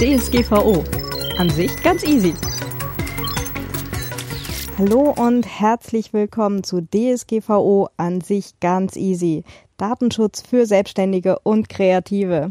[0.00, 0.82] DSGVO.
[1.36, 2.32] An sich ganz easy.
[4.78, 9.44] Hallo und herzlich willkommen zu DSGVO an sich ganz easy.
[9.76, 12.48] Datenschutz für Selbstständige und Kreative.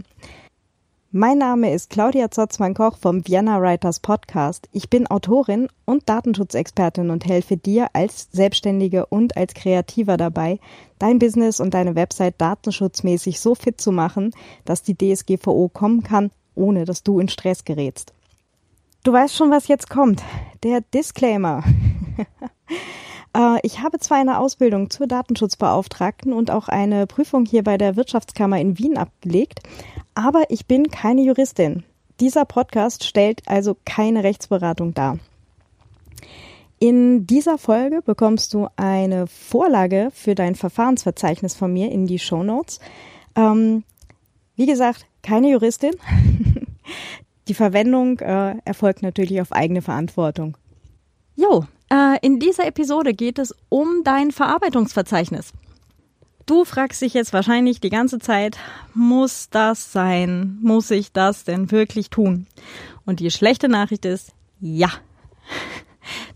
[1.09, 4.69] Mein Name ist Claudia Zotzmann-Koch vom Vienna Writers Podcast.
[4.71, 10.59] Ich bin Autorin und Datenschutzexpertin und helfe dir als Selbstständige und als Kreativer dabei,
[10.99, 14.35] dein Business und deine Website datenschutzmäßig so fit zu machen,
[14.65, 16.29] dass die DSGVO kommen kann,
[16.59, 18.13] ohne dass du in Stress gerätst.
[19.03, 20.21] Du weißt schon, was jetzt kommt.
[20.63, 21.63] Der Disclaimer.
[23.35, 27.95] Äh, ich habe zwar eine Ausbildung zur Datenschutzbeauftragten und auch eine Prüfung hier bei der
[27.95, 29.59] Wirtschaftskammer in Wien abgelegt,
[30.15, 31.83] aber ich bin keine Juristin.
[32.19, 35.19] Dieser Podcast stellt also keine Rechtsberatung dar.
[36.79, 42.41] In dieser Folge bekommst du eine Vorlage für dein Verfahrensverzeichnis von mir in die Show
[42.41, 42.79] Notes.
[43.35, 43.83] Ähm,
[44.55, 45.93] wie gesagt, keine Juristin.
[47.49, 50.55] Die Verwendung äh, erfolgt natürlich auf eigene Verantwortung.
[51.35, 55.51] Jo, äh, in dieser Episode geht es um dein Verarbeitungsverzeichnis.
[56.45, 58.57] Du fragst dich jetzt wahrscheinlich die ganze Zeit,
[58.93, 60.59] muss das sein?
[60.61, 62.45] Muss ich das denn wirklich tun?
[63.05, 64.91] Und die schlechte Nachricht ist, ja.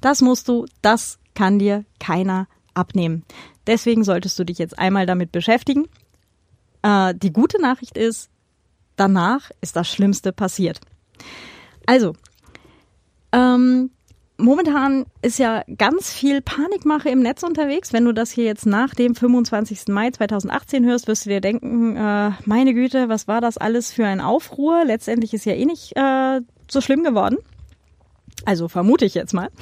[0.01, 3.23] Das musst du, das kann dir keiner abnehmen.
[3.67, 5.87] Deswegen solltest du dich jetzt einmal damit beschäftigen.
[6.81, 8.31] Äh, die gute Nachricht ist,
[8.95, 10.79] danach ist das Schlimmste passiert.
[11.85, 12.13] Also,
[13.31, 13.91] ähm,
[14.37, 17.93] momentan ist ja ganz viel Panikmache im Netz unterwegs.
[17.93, 19.87] Wenn du das hier jetzt nach dem 25.
[19.89, 24.05] Mai 2018 hörst, wirst du dir denken, äh, meine Güte, was war das alles für
[24.05, 24.83] ein Aufruhr?
[24.85, 27.37] Letztendlich ist ja eh nicht äh, so schlimm geworden.
[28.45, 29.49] Also vermute ich jetzt mal.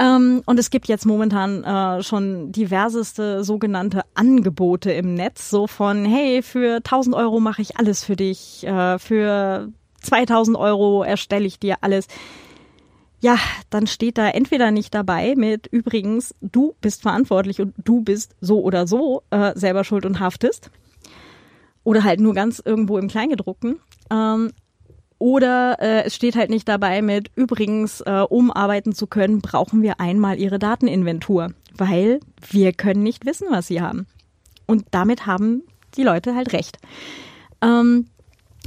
[0.00, 6.04] ähm, und es gibt jetzt momentan äh, schon diverseste sogenannte Angebote im Netz, so von,
[6.04, 9.68] hey, für 1000 Euro mache ich alles für dich, äh, für
[10.02, 12.08] 2000 Euro erstelle ich dir alles
[13.20, 13.36] ja,
[13.68, 18.62] dann steht da entweder nicht dabei mit übrigens, du bist verantwortlich und du bist so
[18.62, 20.70] oder so äh, selber schuld und haftest.
[21.84, 23.78] Oder halt nur ganz irgendwo im Kleingedruckten.
[24.10, 24.52] Ähm,
[25.20, 29.82] oder äh, es steht halt nicht dabei mit übrigens, äh, um arbeiten zu können, brauchen
[29.82, 32.20] wir einmal ihre Dateninventur, weil
[32.50, 34.06] wir können nicht wissen, was sie haben.
[34.66, 35.62] Und damit haben
[35.94, 36.78] die Leute halt recht.
[37.60, 38.06] Ähm,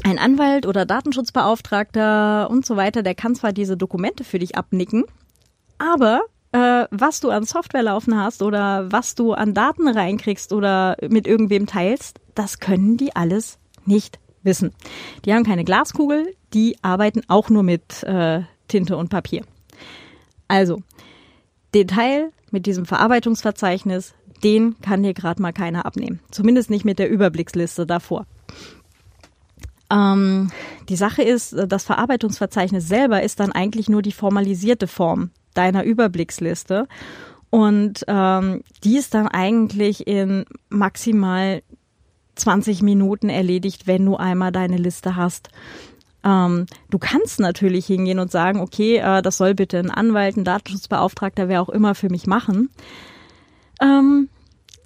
[0.03, 5.05] ein Anwalt oder Datenschutzbeauftragter und so weiter, der kann zwar diese Dokumente für dich abnicken,
[5.79, 6.21] aber
[6.51, 11.25] äh, was du an Software laufen hast oder was du an Daten reinkriegst oder mit
[11.25, 14.71] irgendwem teilst, das können die alles nicht wissen.
[15.25, 19.43] Die haben keine Glaskugel, die arbeiten auch nur mit äh, Tinte und Papier.
[20.47, 20.81] Also,
[21.73, 26.19] den Teil mit diesem Verarbeitungsverzeichnis, den kann dir gerade mal keiner abnehmen.
[26.31, 28.25] Zumindest nicht mit der Überblicksliste davor.
[29.91, 30.51] Ähm,
[30.89, 35.83] die Sache ist, äh, das Verarbeitungsverzeichnis selber ist dann eigentlich nur die formalisierte Form deiner
[35.83, 36.87] Überblicksliste.
[37.49, 41.61] Und ähm, die ist dann eigentlich in maximal
[42.35, 45.49] 20 Minuten erledigt, wenn du einmal deine Liste hast.
[46.23, 50.45] Ähm, du kannst natürlich hingehen und sagen, okay, äh, das soll bitte ein Anwalt, ein
[50.45, 52.69] Datenschutzbeauftragter, wer auch immer für mich machen.
[53.81, 54.29] Ähm,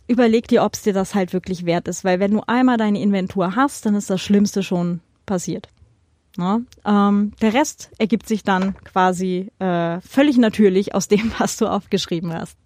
[0.08, 3.02] überleg dir, ob es dir das halt wirklich wert ist, weil wenn du einmal deine
[3.02, 5.70] Inventur hast, dann ist das Schlimmste schon passiert.
[6.38, 11.68] Ja, ähm, der Rest ergibt sich dann quasi äh, völlig natürlich aus dem, was du
[11.68, 12.58] aufgeschrieben hast.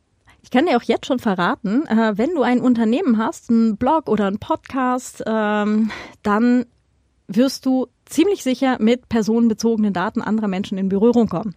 [0.44, 4.10] Ich kann dir auch jetzt schon verraten, äh, wenn du ein Unternehmen hast, einen Blog
[4.10, 5.92] oder einen Podcast, ähm,
[6.24, 6.66] dann
[7.28, 11.56] wirst du ziemlich sicher mit personenbezogenen Daten anderer Menschen in Berührung kommen.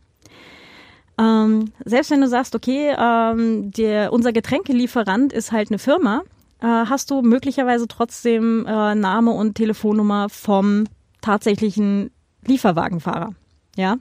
[1.18, 6.22] Ähm, selbst wenn du sagst, okay, ähm, der, unser Getränkelieferant ist halt eine Firma,
[6.60, 10.84] äh, hast du möglicherweise trotzdem äh, Name und Telefonnummer vom
[11.20, 12.10] tatsächlichen
[12.46, 13.34] Lieferwagenfahrer.
[13.76, 13.96] Ja,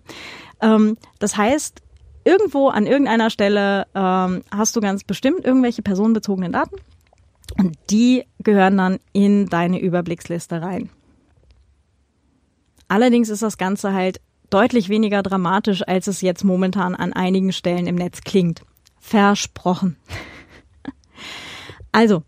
[0.62, 1.82] ähm, das heißt,
[2.24, 6.76] irgendwo an irgendeiner Stelle ähm, hast du ganz bestimmt irgendwelche personenbezogenen Daten
[7.58, 10.90] und die gehören dann in deine Überblicksliste rein.
[12.88, 17.88] Allerdings ist das Ganze halt deutlich weniger dramatisch, als es jetzt momentan an einigen Stellen
[17.88, 18.62] im Netz klingt.
[19.00, 19.98] Versprochen.
[21.96, 22.24] Also,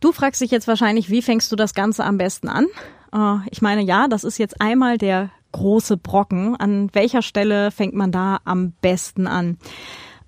[0.00, 2.64] du fragst dich jetzt wahrscheinlich, wie fängst du das Ganze am besten an?
[3.12, 6.56] Äh, ich meine, ja, das ist jetzt einmal der große Brocken.
[6.56, 9.58] An welcher Stelle fängt man da am besten an?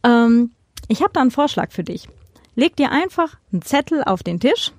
[0.02, 0.52] Ähm,
[0.88, 2.08] ich habe da einen Vorschlag für dich.
[2.54, 4.72] Leg dir einfach einen Zettel auf den Tisch.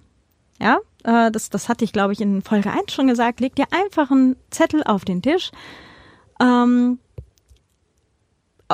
[0.60, 3.40] Ja, äh, das, das hatte ich, glaube ich, in Folge 1 schon gesagt.
[3.40, 5.52] Leg dir einfach einen Zettel auf den Tisch
[6.40, 7.00] ähm,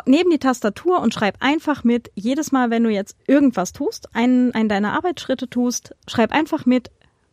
[0.05, 4.53] neben die Tastatur und schreib einfach mit, jedes Mal, wenn du jetzt irgendwas tust, einen,
[4.53, 6.91] einen deiner Arbeitsschritte tust, schreib einfach mit,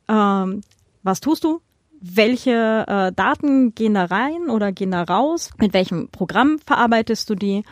[0.08, 0.62] ähm,
[1.02, 1.60] was tust du,
[2.02, 7.34] welche äh, Daten gehen da rein oder gehen da raus, mit welchem Programm verarbeitest du
[7.34, 7.62] die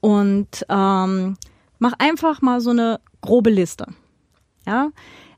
[0.00, 1.36] und ähm,
[1.78, 3.86] mach einfach mal so eine grobe Liste.
[4.66, 4.90] Ja,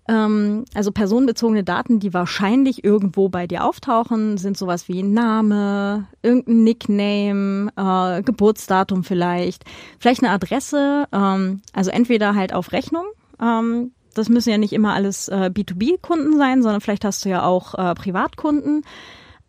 [0.09, 6.65] ähm, also personenbezogene Daten, die wahrscheinlich irgendwo bei dir auftauchen, sind sowas wie Name, irgendein
[6.65, 9.65] Nickname, äh, Geburtsdatum vielleicht,
[9.99, 13.05] vielleicht eine Adresse, ähm, also entweder halt auf Rechnung.
[13.41, 17.43] Ähm, das müssen ja nicht immer alles äh, B2B-Kunden sein, sondern vielleicht hast du ja
[17.45, 18.83] auch äh, Privatkunden.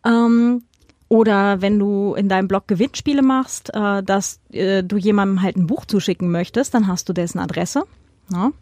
[0.04, 0.62] Ähm,
[1.08, 5.66] oder wenn du in deinem Blog Gewinnspiele machst, äh, dass äh, du jemandem halt ein
[5.66, 7.82] Buch zuschicken möchtest, dann hast du dessen Adresse.
[8.32, 8.52] Ja.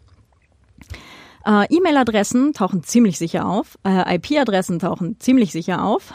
[1.45, 3.79] Äh, E-Mail-Adressen tauchen ziemlich sicher auf.
[3.83, 6.13] Äh, IP-Adressen tauchen ziemlich sicher auf.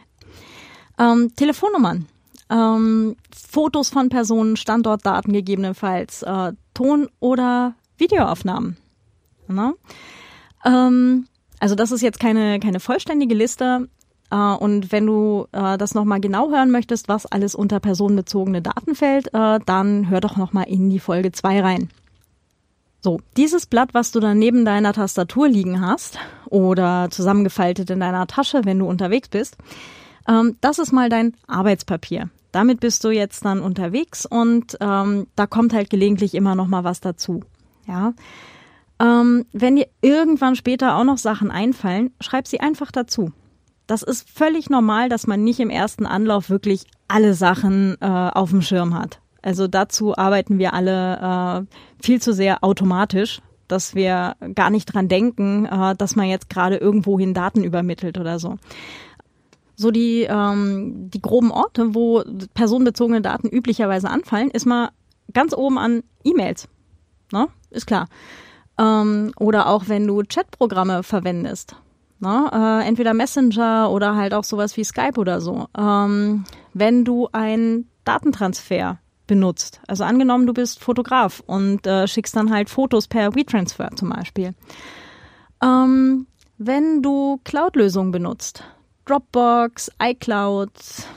[0.98, 2.06] ähm, Telefonnummern.
[2.50, 8.76] Ähm, Fotos von Personen, Standortdaten gegebenenfalls, äh, Ton- oder Videoaufnahmen.
[9.48, 9.74] Ne?
[10.64, 11.26] Ähm,
[11.60, 13.88] also das ist jetzt keine, keine vollständige Liste.
[14.30, 18.94] Äh, und wenn du äh, das nochmal genau hören möchtest, was alles unter personenbezogene Daten
[18.94, 21.88] fällt, äh, dann hör doch nochmal in die Folge 2 rein.
[23.00, 28.28] So, dieses Blatt, was du dann neben deiner Tastatur liegen hast oder zusammengefaltet in deiner
[28.28, 29.56] Tasche, wenn du unterwegs bist,
[30.28, 32.30] ähm, das ist mal dein Arbeitspapier.
[32.52, 36.84] Damit bist du jetzt dann unterwegs und ähm, da kommt halt gelegentlich immer noch mal
[36.84, 37.42] was dazu.
[37.86, 38.14] Ja,
[39.00, 43.32] ähm, wenn dir irgendwann später auch noch Sachen einfallen, schreib sie einfach dazu.
[43.86, 48.50] Das ist völlig normal, dass man nicht im ersten Anlauf wirklich alle Sachen äh, auf
[48.50, 49.20] dem Schirm hat.
[49.42, 55.08] Also dazu arbeiten wir alle äh, viel zu sehr automatisch, dass wir gar nicht dran
[55.08, 58.56] denken, äh, dass man jetzt gerade irgendwohin Daten übermittelt oder so.
[59.74, 62.22] So die, ähm, die groben Orte, wo
[62.54, 64.90] personenbezogene Daten üblicherweise anfallen, ist mal
[65.32, 66.68] ganz oben an E-Mails.
[67.32, 67.48] Ne?
[67.72, 68.08] Ist klar.
[68.78, 71.76] Ähm, oder auch wenn du Chatprogramme verwendest.
[72.20, 72.50] Ne?
[72.52, 75.66] Äh, entweder Messenger oder halt auch sowas wie Skype oder so.
[75.76, 79.80] Ähm, wenn du einen Datentransfer benutzt.
[79.86, 84.54] Also angenommen, du bist Fotograf und äh, schickst dann halt Fotos per WeTransfer zum Beispiel.
[85.62, 86.26] Ähm,
[86.58, 88.64] wenn du Cloud-Lösungen benutzt,
[89.06, 90.70] Dropbox, iCloud,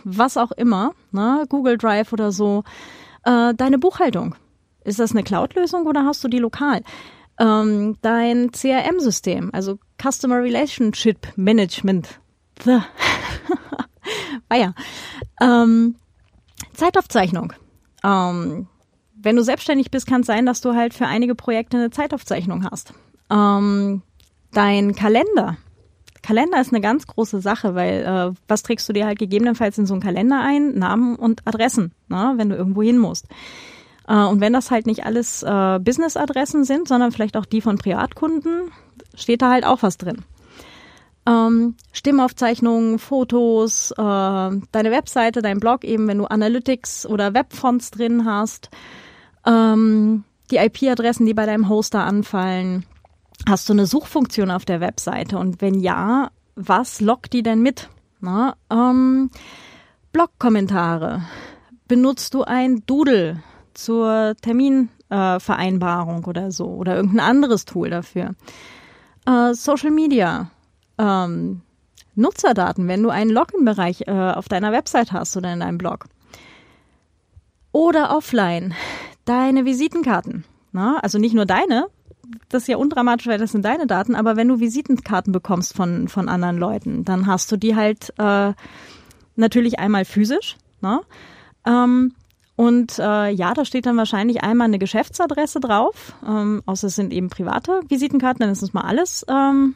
[0.03, 2.63] was auch immer, ne, Google Drive oder so,
[3.23, 4.35] äh, deine Buchhaltung.
[4.85, 6.81] Ist das eine Cloud-Lösung oder hast du die lokal?
[7.39, 12.19] Ähm, dein CRM-System, also Customer Relationship Management.
[12.65, 14.73] ah ja.
[15.41, 15.95] Ähm,
[16.73, 17.53] Zeitaufzeichnung.
[18.03, 18.67] Ähm,
[19.15, 22.63] wenn du selbstständig bist, kann es sein, dass du halt für einige Projekte eine Zeitaufzeichnung
[22.69, 22.93] hast.
[23.29, 24.03] Ähm,
[24.53, 25.57] dein Kalender.
[26.21, 29.85] Kalender ist eine ganz große Sache, weil äh, was trägst du dir halt gegebenenfalls in
[29.85, 30.77] so einen Kalender ein?
[30.77, 33.27] Namen und Adressen, ne, wenn du irgendwo hin musst.
[34.07, 37.77] Äh, und wenn das halt nicht alles äh, Business-Adressen sind, sondern vielleicht auch die von
[37.77, 38.71] Privatkunden,
[39.15, 40.23] steht da halt auch was drin.
[41.27, 48.25] Ähm, Stimmaufzeichnungen, Fotos, äh, deine Webseite, dein Blog eben, wenn du Analytics oder Webfonts drin
[48.25, 48.69] hast,
[49.45, 52.85] ähm, die IP-Adressen, die bei deinem Hoster anfallen.
[53.49, 55.39] Hast du eine Suchfunktion auf der Webseite?
[55.39, 57.89] Und wenn ja, was lockt die denn mit?
[58.21, 59.31] Na, ähm,
[60.13, 61.23] Blogkommentare.
[61.87, 63.43] Benutzt du ein Doodle
[63.75, 68.31] zur Terminvereinbarung äh, oder so oder irgendein anderes Tool dafür?
[69.25, 70.49] Äh, Social Media
[70.97, 71.61] ähm,
[72.15, 76.05] Nutzerdaten, wenn du einen Login-Bereich äh, auf deiner Website hast oder in deinem Blog.
[77.71, 78.73] Oder offline,
[79.25, 80.45] deine Visitenkarten.
[80.71, 81.87] Na, also nicht nur deine,
[82.49, 86.07] das ist ja undramatisch, weil das sind deine Daten, aber wenn du Visitenkarten bekommst von,
[86.07, 88.53] von anderen Leuten, dann hast du die halt äh,
[89.35, 90.57] natürlich einmal physisch.
[90.81, 91.01] Ne?
[91.65, 92.13] Ähm,
[92.55, 97.11] und äh, ja, da steht dann wahrscheinlich einmal eine Geschäftsadresse drauf, ähm, außer es sind
[97.11, 99.75] eben private Visitenkarten, dann ist es mal alles ähm,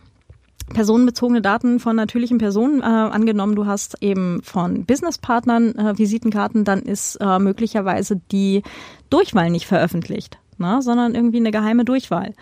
[0.74, 2.82] personenbezogene Daten von natürlichen Personen.
[2.82, 8.64] Äh, angenommen, du hast eben von Businesspartnern äh, Visitenkarten, dann ist äh, möglicherweise die
[9.10, 12.34] Durchwahl nicht veröffentlicht, ne, sondern irgendwie eine geheime Durchwahl.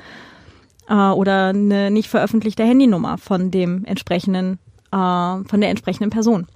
[0.88, 4.60] Äh, oder eine nicht veröffentlichte Handynummer von dem entsprechenden,
[4.92, 6.48] äh, von der entsprechenden Person.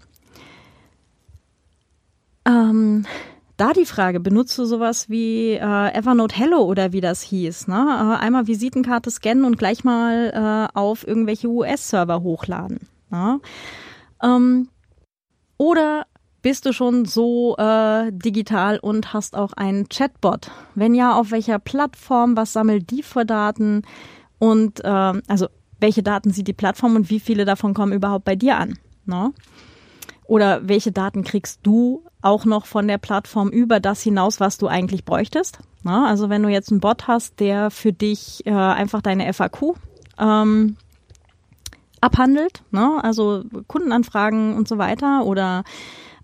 [2.46, 3.06] Ähm,
[3.58, 7.68] da die Frage, benutzt du sowas wie äh, Evernote Hello oder wie das hieß?
[7.68, 7.76] Ne?
[7.76, 12.80] Äh, einmal Visitenkarte scannen und gleich mal äh, auf irgendwelche US-Server hochladen.
[13.10, 13.40] Ne?
[14.24, 14.70] Ähm,
[15.58, 16.06] oder
[16.42, 20.50] bist du schon so äh, digital und hast auch einen Chatbot?
[20.74, 22.36] Wenn ja, auf welcher Plattform?
[22.36, 23.84] Was sammelt die für Daten?
[24.40, 24.88] Und äh,
[25.28, 25.48] also
[25.80, 28.80] welche Daten sieht die Plattform und wie viele davon kommen überhaupt bei dir an?
[29.06, 29.34] Ne?
[30.32, 34.68] Oder welche Daten kriegst du auch noch von der Plattform über das hinaus, was du
[34.68, 35.60] eigentlich bräuchtest?
[35.84, 39.74] Na, also wenn du jetzt einen Bot hast, der für dich äh, einfach deine FAQ
[40.18, 40.78] ähm,
[42.00, 43.04] abhandelt, ne?
[43.04, 45.66] also Kundenanfragen und so weiter oder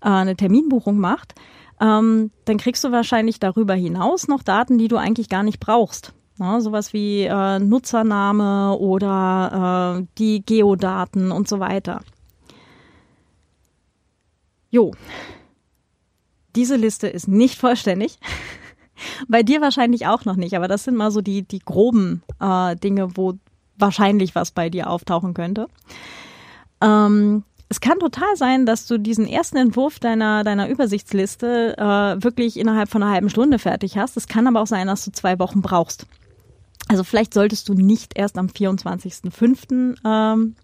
[0.00, 1.34] äh, eine Terminbuchung macht,
[1.78, 6.14] ähm, dann kriegst du wahrscheinlich darüber hinaus noch Daten, die du eigentlich gar nicht brauchst.
[6.38, 6.62] Ne?
[6.62, 12.00] Sowas wie äh, Nutzername oder äh, die Geodaten und so weiter.
[14.70, 14.92] Jo,
[16.56, 18.18] diese Liste ist nicht vollständig.
[19.28, 22.74] Bei dir wahrscheinlich auch noch nicht, aber das sind mal so die, die groben äh,
[22.76, 23.34] Dinge, wo
[23.76, 25.68] wahrscheinlich was bei dir auftauchen könnte.
[26.80, 32.58] Ähm, es kann total sein, dass du diesen ersten Entwurf deiner, deiner Übersichtsliste äh, wirklich
[32.58, 34.16] innerhalb von einer halben Stunde fertig hast.
[34.16, 36.06] Es kann aber auch sein, dass du zwei Wochen brauchst.
[36.88, 39.96] Also vielleicht solltest du nicht erst am 24.05.
[40.04, 40.56] Ähm,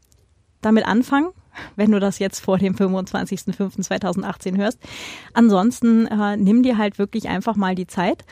[0.62, 1.28] damit anfangen,
[1.76, 4.78] wenn du das jetzt vor dem 25.05.2018 hörst.
[5.32, 8.24] Ansonsten äh, nimm dir halt wirklich einfach mal die Zeit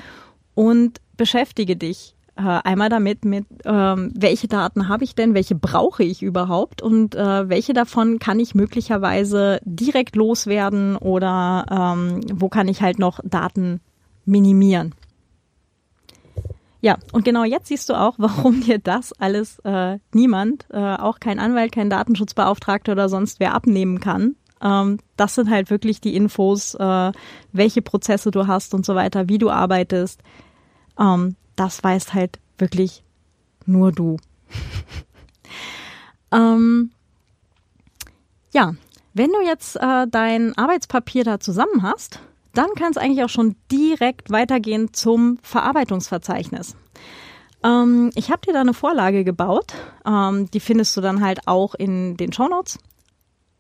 [0.55, 6.03] und beschäftige dich äh, einmal damit, mit ähm, welche Daten habe ich denn, welche brauche
[6.03, 12.69] ich überhaupt und äh, welche davon kann ich möglicherweise direkt loswerden oder ähm, wo kann
[12.69, 13.81] ich halt noch Daten
[14.25, 14.95] minimieren.
[16.83, 21.21] Ja, und genau jetzt siehst du auch, warum dir das alles äh, niemand, äh, auch
[21.21, 24.37] kein Anwalt, kein Datenschutzbeauftragter oder sonst wer abnehmen kann.
[24.61, 27.13] Ähm, das sind halt wirklich die Infos, äh,
[27.53, 30.21] welche Prozesse du hast und so weiter, wie du arbeitest.
[30.99, 33.05] Ähm, das weißt halt wirklich
[33.65, 34.17] nur du.
[36.33, 36.91] ähm,
[38.53, 38.75] ja,
[39.15, 42.21] wenn du jetzt äh, dein Arbeitspapier da zusammen hast,
[42.55, 46.77] dann kann es eigentlich auch schon direkt weitergehen zum Verarbeitungsverzeichnis.
[47.65, 49.73] Ähm, ich habe dir da eine Vorlage gebaut.
[50.07, 52.79] Ähm, die findest du dann halt auch in den Show Notes.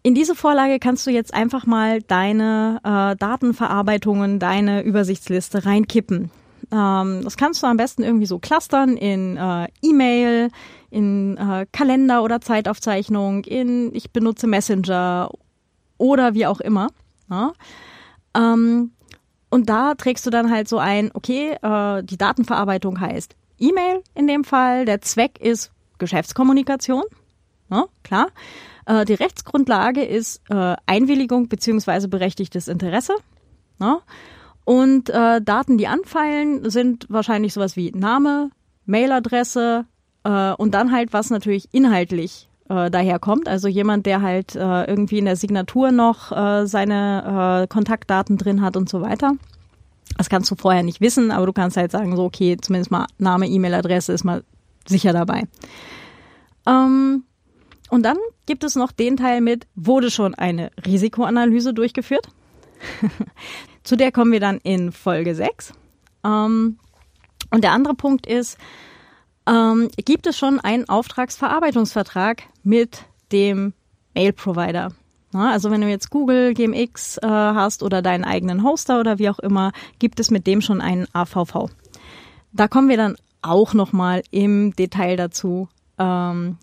[0.03, 6.31] In diese Vorlage kannst du jetzt einfach mal deine äh, Datenverarbeitungen, deine Übersichtsliste reinkippen.
[6.73, 10.51] Ähm, das kannst du am besten irgendwie so clustern in äh, E-Mail,
[10.91, 15.31] in äh, Kalender oder Zeitaufzeichnung, in ich benutze Messenger
[15.99, 16.89] oder wie auch immer.
[17.31, 17.53] Ja?
[18.35, 18.93] Ähm,
[19.51, 24.27] und da trägst du dann halt so ein, okay, äh, die Datenverarbeitung heißt E-Mail in
[24.27, 27.05] dem Fall, der Zweck ist Geschäftskommunikation,
[27.71, 28.29] ja, klar.
[28.87, 33.15] Äh, die Rechtsgrundlage ist äh, Einwilligung beziehungsweise berechtigtes Interesse.
[33.81, 34.01] Ja?
[34.65, 38.51] Und äh, Daten, die anfallen, sind wahrscheinlich sowas wie Name,
[38.87, 39.87] Mailadresse
[40.25, 43.49] äh, und dann halt, was natürlich inhaltlich äh, daherkommt.
[43.49, 48.63] Also jemand, der halt äh, irgendwie in der Signatur noch äh, seine äh, Kontaktdaten drin
[48.63, 49.33] hat und so weiter.
[50.17, 53.07] Das kannst du vorher nicht wissen, aber du kannst halt sagen, so, okay, zumindest mal
[53.19, 54.43] Name, E-Mail-Adresse ist mal
[54.87, 55.45] sicher dabei.
[56.67, 57.25] Ähm,
[57.91, 62.29] und dann gibt es noch den Teil mit, wurde schon eine Risikoanalyse durchgeführt?
[63.85, 65.73] Zu der kommen wir dann in Folge 6.
[66.25, 66.79] Ähm,
[67.51, 68.57] und der andere Punkt ist,
[69.47, 73.75] ähm, gibt es schon einen Auftragsverarbeitungsvertrag mit dem
[74.15, 74.93] Mail-Provider?
[75.35, 79.39] also wenn du jetzt Google, GMX äh, hast oder deinen eigenen Hoster oder wie auch
[79.39, 81.71] immer, gibt es mit dem schon einen AVV.
[82.53, 85.69] Da kommen wir dann auch nochmal im Detail dazu.
[85.99, 86.59] Ähm,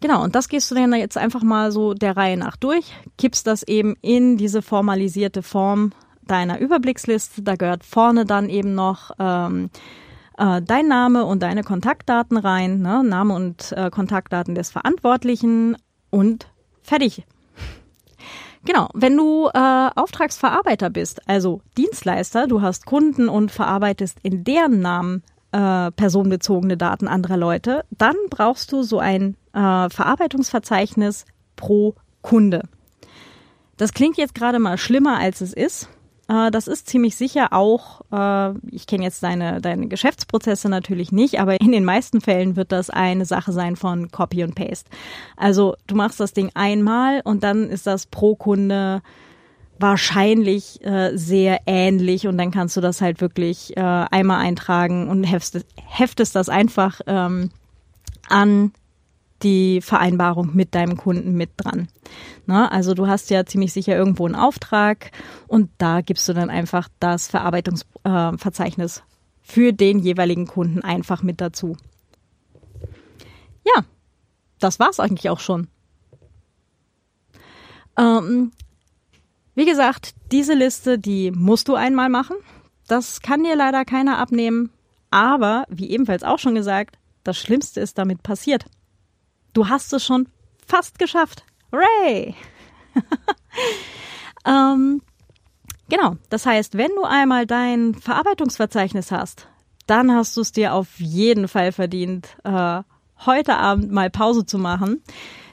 [0.00, 3.46] genau, und das gehst du dann jetzt einfach mal so der Reihe nach durch, kippst
[3.46, 5.92] das eben in diese formalisierte Form
[6.26, 7.42] deiner Überblicksliste.
[7.42, 9.70] Da gehört vorne dann eben noch ähm,
[10.38, 13.02] äh, dein Name und deine Kontaktdaten rein, ne?
[13.04, 15.76] Name und äh, Kontaktdaten des Verantwortlichen
[16.10, 16.48] und
[16.82, 17.24] fertig.
[18.64, 24.80] Genau, wenn du äh, Auftragsverarbeiter bist, also Dienstleister, du hast Kunden und verarbeitest in deren
[24.80, 32.62] Namen äh, personenbezogene Daten anderer Leute, dann brauchst du so ein äh, Verarbeitungsverzeichnis pro Kunde.
[33.76, 35.88] Das klingt jetzt gerade mal schlimmer, als es ist.
[36.28, 41.40] Äh, das ist ziemlich sicher auch, äh, ich kenne jetzt deine, deine Geschäftsprozesse natürlich nicht,
[41.40, 44.90] aber in den meisten Fällen wird das eine Sache sein von Copy und Paste.
[45.36, 49.02] Also du machst das Ding einmal und dann ist das pro Kunde
[49.78, 55.66] wahrscheinlich äh, sehr ähnlich und dann kannst du das halt wirklich einmal eintragen und heftest,
[55.86, 57.50] heftest das einfach ähm,
[58.28, 58.72] an
[59.42, 61.88] die Vereinbarung mit deinem Kunden mit dran.
[62.46, 65.10] Na, also du hast ja ziemlich sicher irgendwo einen Auftrag
[65.46, 69.00] und da gibst du dann einfach das Verarbeitungsverzeichnis äh,
[69.42, 71.76] für den jeweiligen Kunden einfach mit dazu.
[73.64, 73.84] Ja,
[74.58, 75.68] das war's eigentlich auch schon.
[77.98, 78.52] Ähm,
[79.54, 82.36] wie gesagt, diese Liste, die musst du einmal machen.
[82.88, 84.70] Das kann dir leider keiner abnehmen.
[85.10, 88.66] Aber, wie ebenfalls auch schon gesagt, das Schlimmste ist damit passiert.
[89.56, 90.28] Du hast es schon
[90.66, 91.42] fast geschafft.
[91.72, 92.34] Hooray!
[94.46, 95.00] ähm,
[95.88, 99.48] genau, das heißt, wenn du einmal dein Verarbeitungsverzeichnis hast,
[99.86, 102.82] dann hast du es dir auf jeden Fall verdient, äh,
[103.24, 105.02] heute Abend mal Pause zu machen.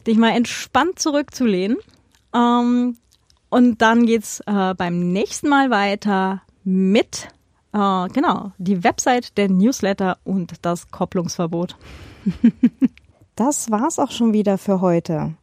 [0.06, 1.78] dich mal entspannt zurückzulehnen.
[2.36, 2.98] Ähm,
[3.50, 7.30] und dann geht's äh, beim nächsten Mal weiter mit,
[7.72, 11.78] äh, genau, die Website, der Newsletter und das Kopplungsverbot.
[13.36, 15.36] das war's auch schon wieder für heute.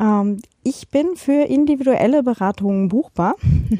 [0.00, 3.34] Ähm, ich bin für individuelle Beratungen buchbar.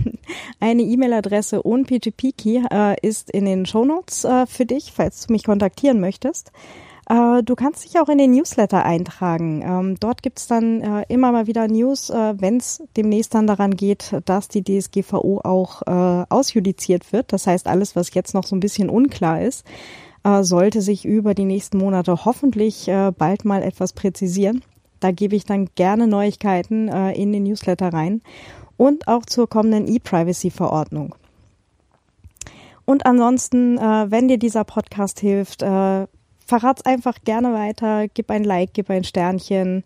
[0.61, 5.45] Eine E-Mail-Adresse und PGP-Key äh, ist in den Shownotes äh, für dich, falls du mich
[5.45, 6.51] kontaktieren möchtest.
[7.09, 9.63] Äh, du kannst dich auch in den Newsletter eintragen.
[9.63, 14.49] Ähm, dort gibt's dann immer mal wieder News, wenn es demnächst dann daran geht, dass
[14.49, 15.83] die DSGVO auch
[16.29, 17.33] ausjudiziert wird.
[17.33, 19.65] Das heißt, alles, was jetzt noch so ein bisschen unklar ist,
[20.25, 24.63] äh, sollte sich über die nächsten Monate hoffentlich äh, bald mal etwas präzisieren.
[25.01, 28.23] Da gebe ich dann gerne Neuigkeiten äh, in den Newsletter rein
[28.77, 31.15] und auch zur kommenden E-Privacy-Verordnung.
[32.85, 36.07] Und ansonsten, äh, wenn dir dieser Podcast hilft, äh,
[36.47, 39.85] verrat's einfach gerne weiter, gib ein Like, gib ein Sternchen.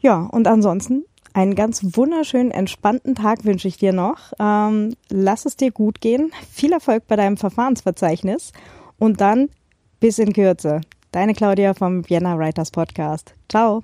[0.00, 4.32] Ja, und ansonsten einen ganz wunderschönen, entspannten Tag wünsche ich dir noch.
[4.38, 6.32] Ähm, lass es dir gut gehen.
[6.50, 8.52] Viel Erfolg bei deinem Verfahrensverzeichnis
[8.98, 9.48] und dann
[10.00, 10.80] bis in Kürze.
[11.12, 13.34] Deine Claudia vom Vienna Writers Podcast.
[13.48, 13.82] Ciao.